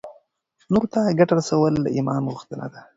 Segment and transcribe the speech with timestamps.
[0.71, 2.79] نورو ته ګټه رسول د ایمان غوښتنه ده.